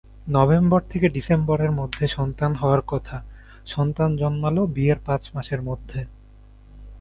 [0.29, 5.99] November থেকে ডিসেম্বরের মধ্যে সন্তান হওয়ার কথা—সন্তান জন্মাল বিয়ের পাঁচ মাসের মধ্যে।